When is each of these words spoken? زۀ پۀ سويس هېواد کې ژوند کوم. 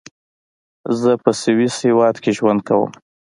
زۀ 0.99 1.13
پۀ 1.23 1.31
سويس 1.39 1.75
هېواد 1.85 2.15
کې 2.23 2.31
ژوند 2.37 2.59
کوم. 2.67 2.91